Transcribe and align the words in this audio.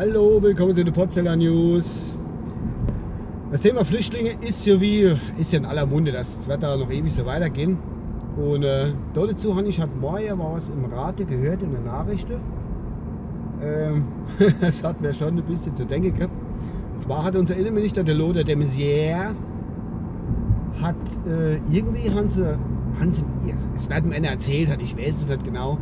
Hallo, 0.00 0.40
willkommen 0.40 0.74
zu 0.74 0.82
den 0.82 0.94
Potzeller 0.94 1.36
News. 1.36 2.16
Das 3.52 3.60
Thema 3.60 3.84
Flüchtlinge 3.84 4.30
ist 4.40 4.64
ja 4.64 4.80
wie, 4.80 5.14
ist 5.36 5.52
ja 5.52 5.58
in 5.58 5.66
aller 5.66 5.84
Munde, 5.84 6.10
das 6.10 6.40
wird 6.48 6.62
da 6.62 6.74
noch 6.74 6.90
ewig 6.90 7.12
so 7.12 7.26
weitergehen. 7.26 7.76
Und 8.34 8.62
äh, 8.62 8.94
dazu 9.12 9.54
habe 9.54 9.68
ich 9.68 9.78
heute 9.78 9.94
Morgen 10.00 10.38
war 10.38 10.54
was 10.54 10.70
im 10.70 10.86
Radio 10.86 11.26
gehört 11.26 11.62
in 11.62 11.72
der 11.72 11.82
Nachrichten. 11.82 12.40
Ähm, 13.62 14.04
das 14.62 14.82
hat 14.82 15.02
mir 15.02 15.12
schon 15.12 15.36
ein 15.36 15.42
bisschen 15.42 15.74
zu 15.74 15.84
denken 15.84 16.14
gehabt. 16.14 16.32
Und 16.94 17.02
zwar 17.02 17.22
hat 17.22 17.36
unser 17.36 17.56
Innenminister, 17.56 18.02
der 18.02 18.14
Lothar 18.14 18.44
de 18.44 18.56
Maizière, 18.56 19.34
hat 20.80 20.96
äh, 21.28 21.58
irgendwie 21.70 22.10
haben 22.10 22.30
sie, 22.30 22.56
haben 22.98 23.12
es 23.76 23.90
wird 23.90 24.06
mir 24.06 24.14
einer 24.14 24.28
erzählt 24.28 24.70
hat, 24.70 24.80
ich 24.80 24.96
weiß 24.96 25.20
es 25.20 25.28
nicht 25.28 25.44
genau, 25.44 25.76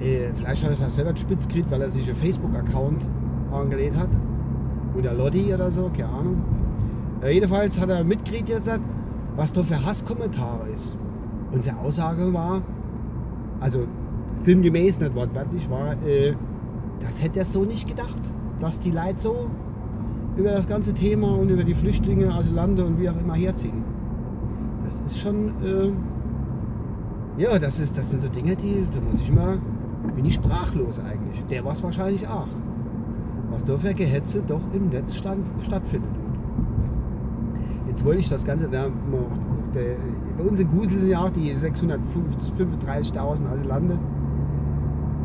äh, 0.00 0.28
vielleicht 0.36 0.62
hat 0.62 0.70
er 0.70 0.74
es 0.74 0.82
auch 0.82 0.90
selber 0.90 1.16
spitz 1.16 1.48
gekriegt, 1.48 1.68
weil 1.72 1.82
er 1.82 1.90
sich 1.90 2.06
einen 2.06 2.16
Facebook-Account 2.16 3.02
angelegt 3.54 3.96
hat. 3.96 4.08
Oder 4.96 5.12
Lotti 5.14 5.52
oder 5.52 5.70
so, 5.70 5.90
keine 5.96 6.08
Ahnung. 6.08 6.42
Äh, 7.22 7.34
jedenfalls 7.34 7.80
hat 7.80 7.88
er 7.88 8.04
mitgekriegt 8.04 8.48
jetzt, 8.48 8.70
was 9.36 9.52
da 9.52 9.62
für 9.62 9.84
Hasskommentare 9.84 10.68
ist. 10.74 10.96
Unsere 11.52 11.76
Aussage 11.78 12.32
war, 12.32 12.62
also 13.60 13.80
sinngemäß, 14.40 15.00
nicht 15.00 15.14
wortwörtlich, 15.14 15.68
war, 15.70 15.92
äh, 16.06 16.34
das 17.00 17.22
hätte 17.22 17.40
er 17.40 17.44
so 17.44 17.64
nicht 17.64 17.88
gedacht, 17.88 18.18
dass 18.60 18.78
die 18.80 18.90
Leute 18.90 19.16
so 19.18 19.46
über 20.36 20.50
das 20.50 20.66
ganze 20.66 20.92
Thema 20.92 21.28
und 21.38 21.48
über 21.48 21.64
die 21.64 21.74
Flüchtlinge, 21.74 22.32
Asylande 22.32 22.84
und 22.84 23.00
wie 23.00 23.08
auch 23.08 23.18
immer 23.18 23.34
herziehen. 23.34 23.84
Das 24.84 25.00
ist 25.00 25.18
schon, 25.18 25.48
äh, 25.64 27.40
ja, 27.40 27.58
das, 27.58 27.80
ist, 27.80 27.96
das 27.96 28.10
sind 28.10 28.20
so 28.20 28.28
Dinge, 28.28 28.56
die, 28.56 28.86
da 28.92 29.00
muss 29.00 29.20
ich 29.20 29.32
mal, 29.32 29.58
bin 30.14 30.24
ich 30.24 30.34
sprachlos 30.34 30.98
eigentlich. 30.98 31.44
Der 31.50 31.64
war 31.64 31.72
es 31.72 31.82
wahrscheinlich 31.82 32.26
auch. 32.28 32.48
Was 33.54 33.64
da 33.64 33.78
für 33.78 33.94
Gehetze 33.94 34.42
doch 34.46 34.60
im 34.72 34.88
Netz 34.88 35.14
stand, 35.14 35.46
stattfindet. 35.62 36.10
Jetzt 37.86 38.04
wollte 38.04 38.18
ich 38.18 38.28
das 38.28 38.44
Ganze, 38.44 38.68
da, 38.68 38.86
der, 39.74 39.96
bei 40.36 40.42
uns 40.42 40.58
in 40.58 40.68
Kusel 40.68 40.98
sind 40.98 41.08
ja 41.08 41.20
auch 41.20 41.30
die 41.30 41.54
635.000 41.54 43.48
Asylande. 43.52 43.96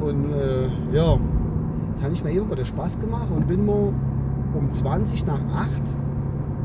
Und 0.02 0.32
äh, 0.32 0.68
ja, 0.94 1.18
jetzt 1.92 2.04
habe 2.04 2.14
ich 2.14 2.24
mir 2.24 2.32
irgendwo 2.32 2.54
den 2.54 2.66
Spaß 2.66 3.00
gemacht 3.00 3.30
und 3.36 3.48
bin 3.48 3.66
mal 3.66 3.92
um 4.54 4.72
20 4.72 5.26
nach 5.26 5.42
8 5.52 5.70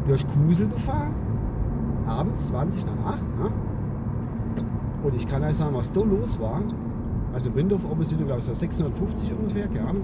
durch 0.07 0.25
Kusel 0.29 0.69
gefahren. 0.69 1.15
Abends 2.07 2.49
20 2.49 2.85
nach 2.85 3.15
8. 3.15 3.23
Ne? 3.39 3.51
Und 5.03 5.15
ich 5.17 5.27
kann 5.27 5.43
euch 5.43 5.57
sagen, 5.57 5.75
was 5.75 5.91
da 5.91 6.03
los 6.03 6.39
war. 6.39 6.61
Also 7.33 7.55
Windhof 7.55 7.81
sind 8.03 8.27
glaube 8.27 8.41
ich 8.41 8.47
so 8.47 8.55
650 8.55 9.33
ungefähr, 9.33 9.67
keine. 9.69 10.01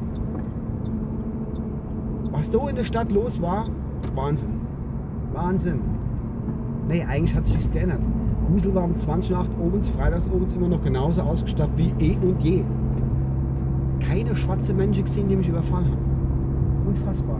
Was 2.40 2.50
da 2.50 2.68
in 2.70 2.76
der 2.76 2.84
Stadt 2.84 3.12
los 3.12 3.38
war, 3.42 3.66
Wahnsinn. 4.14 4.62
Wahnsinn. 5.34 5.80
Nee, 6.88 7.04
eigentlich 7.04 7.34
hat 7.34 7.44
sich 7.44 7.54
nichts 7.54 7.70
geändert. 7.70 7.98
Kusel 8.46 8.74
war 8.74 8.84
um 8.84 8.96
20 8.96 9.32
nach 9.32 9.40
8 9.40 9.50
oben, 9.60 9.82
freitags 9.82 10.26
oben 10.26 10.46
immer 10.56 10.68
noch 10.68 10.82
genauso 10.82 11.20
ausgestattet 11.20 11.74
wie 11.76 11.92
eh 11.98 12.16
und 12.16 12.40
je. 12.40 12.64
Keine 14.00 14.34
schwarze 14.34 14.72
Menschen 14.72 15.04
gesehen, 15.04 15.28
die 15.28 15.36
mich 15.36 15.48
überfallen 15.48 15.84
haben. 15.84 16.86
Unfassbar. 16.86 17.36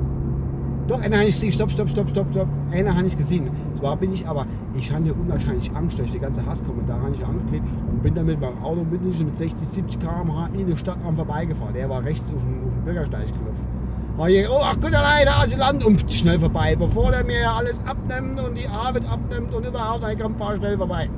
Doch, 0.87 1.01
einer 1.01 1.17
habe 1.17 1.28
ich 1.28 1.37
gesehen. 1.37 1.55
Stopp, 1.55 1.71
stopp, 1.71 1.89
stopp, 1.89 2.11
stopp, 2.11 2.27
stopp. 2.33 2.48
Einer 2.71 2.95
habe 2.95 3.06
ich 3.06 3.17
gesehen. 3.17 3.48
Zwar 3.78 3.97
bin 3.97 4.12
ich 4.12 4.28
aber, 4.28 4.45
ich 4.77 4.93
hatte 4.93 5.15
unwahrscheinlich 5.15 5.75
Angst 5.75 5.98
durch 5.98 6.12
die 6.12 6.19
ganze 6.19 6.45
Hasskommentare 6.45 7.01
habe 7.01 7.15
ich 7.15 7.25
angeklebt 7.25 7.65
und 7.91 8.03
bin 8.03 8.15
damit 8.15 8.39
beim 8.39 8.62
Auto 8.62 8.84
mit 8.84 9.01
60, 9.39 9.67
70 9.67 9.98
km/h 9.98 10.51
in 10.53 10.67
der 10.67 10.77
Stadt 10.77 10.98
am 11.06 11.17
vorbeigefahren. 11.17 11.73
Der 11.73 11.89
war 11.89 12.05
rechts 12.05 12.28
auf 12.28 12.43
dem, 12.43 12.69
auf 12.69 12.75
dem 12.75 12.84
Bürgersteig 12.84 13.28
gelaufen. 13.28 13.80
Ich, 14.27 14.48
oh, 14.50 14.61
ach 14.61 14.75
gut, 14.75 14.92
allein, 14.92 15.25
da 15.25 15.44
ist 15.44 15.56
Land 15.56 15.83
und 15.84 16.12
schnell 16.12 16.39
vorbei, 16.39 16.77
bevor 16.77 17.11
der 17.11 17.25
mir 17.25 17.50
alles 17.50 17.80
abnimmt 17.86 18.39
und 18.39 18.55
die 18.55 18.69
Arbeit 18.69 19.08
abnimmt 19.08 19.55
und 19.55 19.64
überhaupt, 19.64 20.05
ein 20.05 20.19
kann 20.19 20.34
fahr 20.34 20.56
schnell 20.56 20.76
vorbei. 20.76 21.09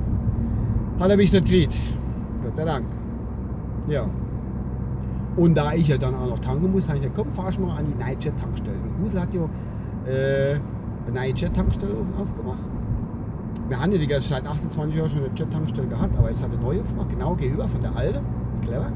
Hat 0.99 1.09
er 1.09 1.17
mich 1.17 1.33
nicht 1.33 1.45
gekriegt. 1.45 1.75
Gott 2.43 2.55
sei 2.55 2.63
Dank. 2.63 2.85
Ja. 3.87 4.05
Und 5.35 5.55
da 5.55 5.73
ich 5.73 5.87
ja 5.87 5.97
dann 5.97 6.15
auch 6.15 6.29
noch 6.29 6.39
tanken 6.39 6.71
muss, 6.71 6.87
habe 6.87 6.97
ich 6.97 7.03
gesagt, 7.03 7.17
komm, 7.17 7.33
fahr 7.33 7.49
ich 7.49 7.59
mal 7.59 7.77
an 7.77 7.87
die 7.87 7.95
Nightjet-Tankstelle. 7.95 8.77
Grusel 9.01 9.19
hat 9.19 9.33
ja 9.33 9.41
äh, 10.09 10.59
eine 11.07 11.15
neue 11.15 11.33
Jet-Tankstelle 11.33 11.93
aufgemacht. 12.17 12.59
Wir 13.67 13.79
haben 13.79 13.91
ja 13.91 13.97
die 13.97 14.07
ganze 14.07 14.29
Zeit 14.29 14.45
28 14.45 14.95
Jahre 14.95 15.09
schon 15.09 15.19
eine 15.19 15.29
Jet-Tankstelle 15.35 15.87
gehabt, 15.87 16.17
aber 16.17 16.29
es 16.29 16.41
hat 16.41 16.51
eine 16.51 16.61
neue 16.61 16.81
aufgemacht, 16.81 17.09
genau 17.09 17.35
gegenüber 17.35 17.67
von 17.67 17.81
der 17.81 17.95
alten. 17.95 18.19
Clever. 18.61 18.91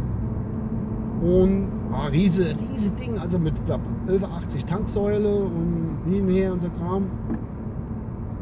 Und 1.22 1.68
ah, 1.98 2.08
riese, 2.08 2.56
riese 2.72 2.92
Ding, 2.92 3.18
also 3.18 3.38
mit 3.38 3.54
glaub, 3.66 3.82
1180 4.08 4.66
Tanksäule 4.66 5.36
und 5.36 6.00
hin 6.10 6.26
und 6.26 6.34
her 6.34 6.54
und 6.54 6.62
so 6.62 6.70
Kram. 6.80 7.06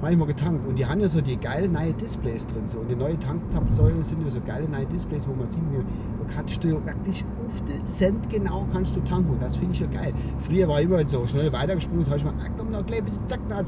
Habe 0.01 0.11
ich 0.11 0.19
mal 0.19 0.27
getankt. 0.27 0.67
Und 0.67 0.75
die 0.75 0.85
haben 0.85 0.99
ja 0.99 1.07
so 1.07 1.19
die 1.19 1.37
geile 1.37 1.67
neue 1.67 1.93
Displays 1.93 2.45
drin. 2.45 2.67
So. 2.67 2.79
Und 2.79 2.89
die 2.89 2.95
neue 2.95 3.17
Tanksäulen 3.17 4.03
sind 4.03 4.23
ja 4.23 4.29
so 4.29 4.39
geile 4.45 4.69
neue 4.69 4.85
Displays, 4.85 5.27
wo 5.27 5.33
man 5.33 5.49
sieht, 5.49 5.63
wie, 5.71 5.77
da 5.77 6.33
kannst 6.35 6.63
du 6.63 6.67
ja 6.67 6.85
wirklich 6.85 7.25
auf 7.47 7.63
den 7.63 7.87
Cent 7.87 8.29
genau 8.29 8.67
kannst 8.71 8.95
du 8.95 8.99
tanken. 9.01 9.31
Und 9.31 9.41
das 9.41 9.55
finde 9.55 9.73
ich 9.73 9.79
ja 9.79 9.87
geil. 9.87 10.13
Früher 10.41 10.67
war 10.67 10.79
immer 10.81 11.07
so 11.07 11.25
schnell 11.25 11.51
weitergesprungen, 11.51 12.05
habe 12.05 12.17
ich 12.17 12.23
mal, 12.23 12.33
ah, 12.39 12.49
komm 12.55 12.71
noch 12.71 12.85
gleich 12.85 13.03
bis 13.03 13.19
zack, 13.27 13.39
da 13.49 13.63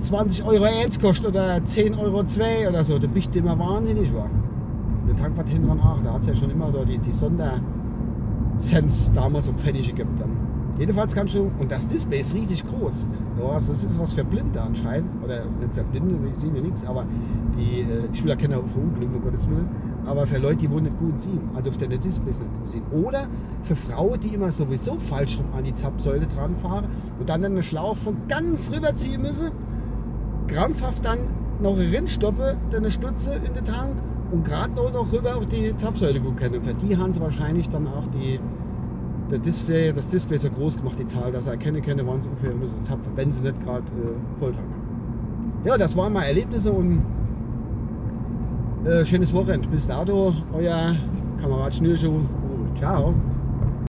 20 0.00 0.44
Euro 0.44 0.64
1 0.64 1.00
kostet 1.00 1.28
oder 1.28 1.62
10 1.66 1.94
Euro 1.96 2.24
2 2.24 2.68
oder 2.68 2.84
so. 2.84 2.98
Da 2.98 3.06
bist 3.06 3.34
du 3.34 3.40
immer 3.40 3.58
wahnsinnig 3.58 4.14
war. 4.14 4.30
Der 5.08 5.16
Tankwart 5.16 5.48
hinten 5.48 5.66
dran 5.66 6.00
da 6.02 6.12
hat 6.14 6.22
es 6.22 6.28
ja 6.28 6.34
schon 6.36 6.50
immer 6.50 6.70
da 6.70 6.84
die, 6.84 6.98
die 6.98 7.12
Sondercents 8.58 9.10
damals 9.14 9.48
um 9.48 9.56
Pfennige 9.56 9.88
gegeben. 9.88 10.16
Dann. 10.18 10.30
Jedenfalls 10.78 11.14
kannst 11.14 11.34
du, 11.34 11.50
und 11.58 11.70
das 11.70 11.86
Display 11.86 12.20
ist 12.20 12.34
riesig 12.34 12.64
groß. 12.66 13.06
Das 13.38 13.84
ist 13.84 13.98
was 13.98 14.12
für 14.12 14.24
Blinde 14.24 14.60
anscheinend. 14.60 15.08
Oder 15.22 15.44
nicht 15.44 15.72
für 15.74 15.84
Blinde, 15.84 16.16
die 16.36 16.40
sehen 16.40 16.56
ja 16.56 16.62
nichts, 16.62 16.84
aber 16.84 17.04
die, 17.56 17.82
äh, 17.82 18.08
ich 18.12 18.22
will 18.22 18.30
ja 18.30 18.36
keine 18.36 18.60
verunglücken, 18.60 19.14
um 19.14 19.22
Gottes 19.22 19.48
Willen. 19.48 19.68
Aber 20.04 20.26
für 20.26 20.38
Leute, 20.38 20.56
die 20.56 20.70
wohl 20.70 20.82
nicht 20.82 20.98
gut 20.98 21.18
sehen, 21.20 21.40
also 21.54 21.70
auf 21.70 21.78
der 21.78 21.88
Displays 21.88 22.38
nicht 22.38 22.58
gut 22.60 22.70
sehen. 22.70 22.82
Oder 22.90 23.28
für 23.62 23.76
Frauen, 23.76 24.20
die 24.20 24.34
immer 24.34 24.50
sowieso 24.50 24.96
falsch 24.98 25.38
rum 25.38 25.46
an 25.56 25.64
die 25.64 25.74
Zapfsäule 25.74 26.26
dran 26.26 26.56
fahren 26.56 26.86
und 27.20 27.28
dann 27.28 27.44
einen 27.44 27.62
Schlauch 27.62 27.96
von 27.96 28.16
ganz 28.28 28.70
rüberziehen 28.70 29.22
müssen, 29.22 29.52
krampfhaft 30.48 31.04
dann 31.04 31.20
noch 31.60 31.76
rinstoppe, 31.76 32.56
eine 32.74 32.90
Stutze 32.90 33.34
in 33.34 33.54
den 33.54 33.64
Tank 33.64 33.92
und 34.32 34.44
gerade 34.44 34.72
noch, 34.72 35.12
rüber 35.12 35.36
auf 35.36 35.46
die 35.46 35.74
Zapfsäule 35.76 36.20
gucken 36.20 36.36
können. 36.36 36.62
Für 36.62 36.74
die 36.74 36.96
haben 36.96 37.12
sie 37.12 37.20
wahrscheinlich 37.20 37.68
dann 37.70 37.86
auch 37.86 38.04
die, 38.12 38.40
der 39.30 39.38
Display, 39.38 39.92
das 39.92 40.06
Display 40.08 40.38
so 40.38 40.50
groß 40.50 40.76
gemacht, 40.76 40.96
die 40.98 41.06
Zahl, 41.06 41.32
dass 41.32 41.46
er 41.46 41.52
erkennen 41.52 41.82
können, 41.82 42.06
wann 42.06 42.20
sie 42.20 42.28
ungefähr 42.28 42.54
müssen 42.54 42.78
zapfen, 42.84 43.12
wenn 43.14 43.32
sie 43.32 43.40
nicht 43.40 43.62
gerade 43.64 43.84
äh, 43.84 44.40
voll 44.40 44.52
tanken. 44.52 44.74
Ja, 45.64 45.78
das 45.78 45.96
waren 45.96 46.12
mal 46.12 46.24
Erlebnisse 46.24 46.70
und 46.70 47.02
äh, 48.84 49.04
schönes 49.06 49.32
Wochenende. 49.32 49.68
Bis 49.68 49.86
dato, 49.86 50.34
euer 50.52 50.94
Kamerad 51.40 51.74
Schnürschuh. 51.74 52.20
Ciao. 52.78 53.14